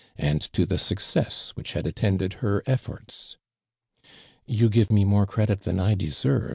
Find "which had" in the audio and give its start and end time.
1.51-1.85